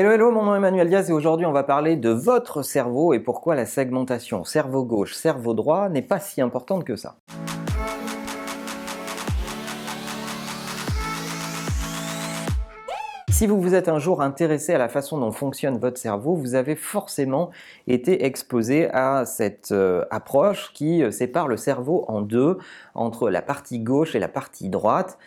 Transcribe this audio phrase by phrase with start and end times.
[0.00, 3.12] Hello, hello, mon nom est Emmanuel Diaz et aujourd'hui on va parler de votre cerveau
[3.12, 7.16] et pourquoi la segmentation cerveau gauche, cerveau droit n'est pas si importante que ça.
[13.28, 16.54] Si vous vous êtes un jour intéressé à la façon dont fonctionne votre cerveau, vous
[16.54, 17.50] avez forcément
[17.86, 22.56] été exposé à cette euh, approche qui euh, sépare le cerveau en deux,
[22.94, 25.18] entre la partie gauche et la partie droite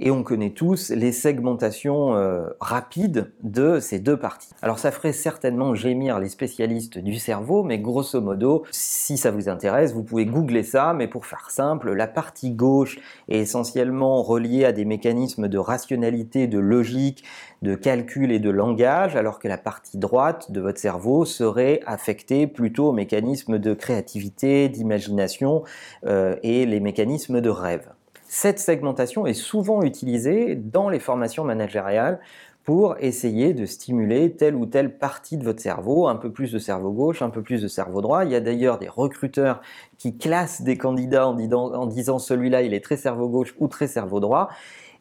[0.00, 4.48] et on connaît tous les segmentations euh, rapides de ces deux parties.
[4.62, 9.50] Alors ça ferait certainement gémir les spécialistes du cerveau, mais grosso modo, si ça vous
[9.50, 14.64] intéresse, vous pouvez googler ça, mais pour faire simple, la partie gauche est essentiellement reliée
[14.64, 17.22] à des mécanismes de rationalité, de logique,
[17.60, 22.46] de calcul et de langage, alors que la partie droite de votre cerveau serait affectée
[22.46, 25.62] plutôt aux mécanismes de créativité, d'imagination
[26.06, 27.86] euh, et les mécanismes de rêve.
[28.32, 32.20] Cette segmentation est souvent utilisée dans les formations managériales
[32.62, 36.60] pour essayer de stimuler telle ou telle partie de votre cerveau, un peu plus de
[36.60, 38.24] cerveau gauche, un peu plus de cerveau droit.
[38.24, 39.60] Il y a d'ailleurs des recruteurs
[39.98, 44.20] qui classent des candidats en disant, celui-là il est très cerveau gauche ou très cerveau
[44.20, 44.48] droit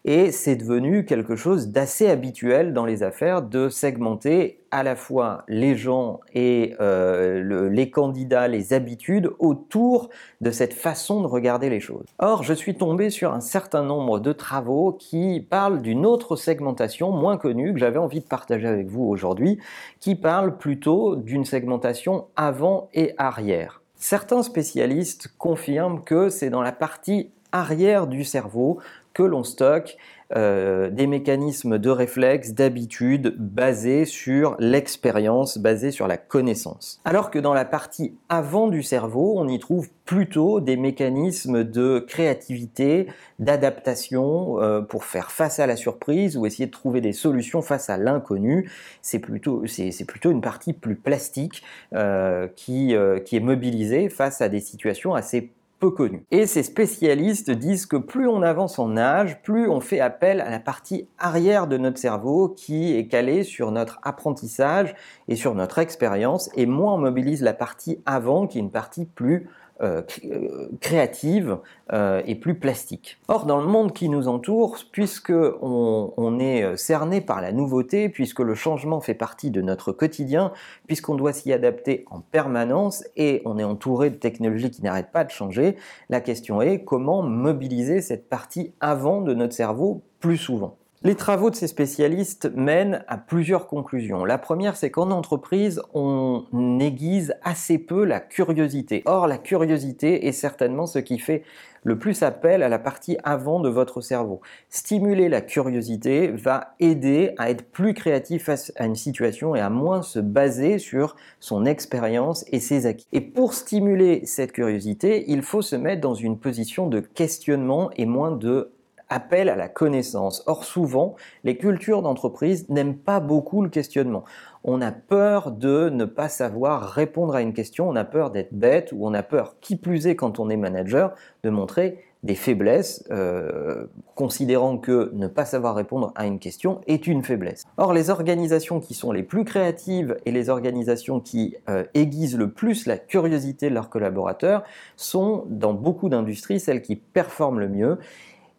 [0.06, 5.44] et c'est devenu quelque chose d'assez habituel dans les affaires de segmenter à la fois
[5.48, 10.10] les gens et euh, les candidats, les habitudes autour
[10.42, 12.06] de cette façon de regarder les choses.
[12.20, 17.12] Or, je suis tombé sur un certain nombre de travaux qui parlent d'une autre segmentation
[17.12, 19.60] moins connue que j'avais envie de partager avec vous aujourd'hui,
[20.00, 23.82] qui parle plutôt d'une segmentation avant et arrière.
[23.96, 28.80] Certains spécialistes confirment que c'est dans la partie arrière du cerveau
[29.20, 29.98] que l'on stocke
[30.38, 37.02] euh, des mécanismes de réflexe, d'habitude basés sur l'expérience, basés sur la connaissance.
[37.04, 42.00] Alors que dans la partie avant du cerveau, on y trouve plutôt des mécanismes de
[42.00, 43.08] créativité,
[43.40, 47.90] d'adaptation euh, pour faire face à la surprise ou essayer de trouver des solutions face
[47.90, 48.72] à l'inconnu.
[49.02, 51.62] C'est plutôt, c'est, plutôt une partie plus plastique
[51.94, 55.90] euh, qui, qui est mobilisée face à des situations assez peu.
[56.32, 60.50] Et ces spécialistes disent que plus on avance en âge, plus on fait appel à
[60.50, 64.94] la partie arrière de notre cerveau qui est calée sur notre apprentissage
[65.28, 69.06] et sur notre expérience, et moins on mobilise la partie avant qui est une partie
[69.06, 69.48] plus
[69.82, 71.58] euh, euh, créative
[71.94, 73.18] euh, et plus plastique.
[73.30, 78.40] Or, dans le monde qui nous entoure, puisque on, est cerné par la nouveauté, puisque
[78.40, 80.52] le changement fait partie de notre quotidien,
[80.88, 85.24] puisqu'on doit s'y adapter en permanence et on est entouré de technologies qui n'arrêtent pas
[85.24, 85.78] de changer,
[86.10, 90.79] la question est comment mobiliser cette partie avant de notre cerveau plus souvent?
[91.02, 94.26] Les travaux de ces spécialistes mènent à plusieurs conclusions.
[94.26, 96.44] La première, c'est qu'en entreprise, on
[96.82, 99.04] aiguise assez peu la curiosité.
[99.06, 101.44] Or, la curiosité est certainement ce qui fait
[101.84, 104.42] le plus appel à la partie avant de votre cerveau.
[104.70, 109.70] Stimuler la curiosité va aider à être plus créatif face à une situation et à
[109.70, 113.08] moins se baser sur son expérience et ses acquis.
[113.14, 118.06] Et pour stimuler cette curiosité, il faut se mettre dans une position de questionnement et
[118.06, 118.74] moins de
[119.10, 120.44] appel à la connaissance.
[120.48, 124.24] Or, souvent, les cultures d'entreprise n'aiment pas beaucoup le questionnement.
[124.64, 128.54] On a peur de ne pas savoir répondre à une question, on a peur d'être
[128.54, 132.36] bête ou on a peur, qui plus est quand on est manager, de montrer des
[132.36, 137.64] faiblesses, euh, considérant que ne pas savoir répondre à une question est une faiblesse.
[137.78, 142.52] Or, les organisations qui sont les plus créatives et les organisations qui euh, aiguisent le
[142.52, 144.64] plus la curiosité de leurs collaborateurs
[144.98, 147.98] sont, dans beaucoup d'industries, celles qui performent le mieux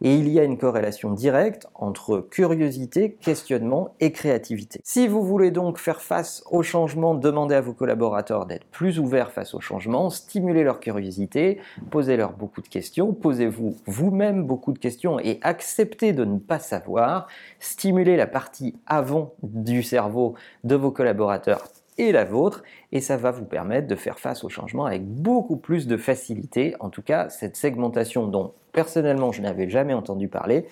[0.03, 4.81] et il y a une corrélation directe entre curiosité, questionnement et créativité.
[4.85, 9.31] Si vous voulez donc faire face au changement, demandez à vos collaborateurs d'être plus ouverts
[9.31, 11.59] face au changement, stimulez leur curiosité,
[11.91, 17.27] posez-leur beaucoup de questions, posez-vous vous-même beaucoup de questions et acceptez de ne pas savoir,
[17.59, 20.35] stimulez la partie avant du cerveau
[20.65, 21.65] de vos collaborateurs
[22.01, 22.63] et la vôtre,
[22.93, 26.75] et ça va vous permettre de faire face au changement avec beaucoup plus de facilité.
[26.81, 30.67] En tout cas, cette segmentation dont personnellement je n'avais jamais entendu parler,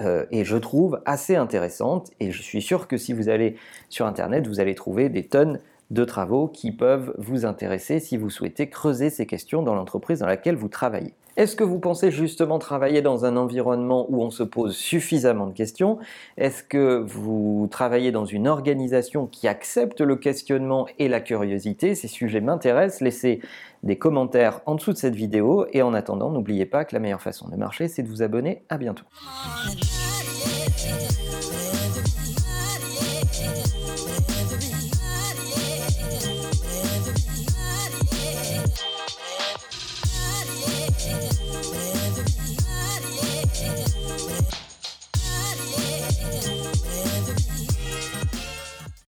[0.00, 3.54] euh, et je trouve assez intéressante, et je suis sûr que si vous allez
[3.88, 5.60] sur Internet, vous allez trouver des tonnes
[5.90, 10.26] de travaux qui peuvent vous intéresser si vous souhaitez creuser ces questions dans l'entreprise dans
[10.26, 11.14] laquelle vous travaillez.
[11.38, 15.52] Est-ce que vous pensez justement travailler dans un environnement où on se pose suffisamment de
[15.52, 16.00] questions
[16.36, 22.08] Est-ce que vous travaillez dans une organisation qui accepte le questionnement et la curiosité Ces
[22.08, 23.02] sujets m'intéressent.
[23.02, 23.40] Laissez
[23.84, 27.22] des commentaires en dessous de cette vidéo et en attendant, n'oubliez pas que la meilleure
[27.22, 28.64] façon de marcher, c'est de vous abonner.
[28.68, 29.04] À bientôt.